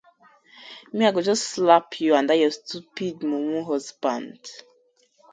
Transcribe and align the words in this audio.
Mi 0.95 1.01
I 1.07 1.09
go 1.15 1.21
just 1.27 1.45
slap 1.53 1.87
yu 2.03 2.11
and 2.17 2.27
dat 2.29 2.39
yur 2.41 2.53
stupid 2.59 3.15
mumu 3.29 3.59
husband. 3.69 4.41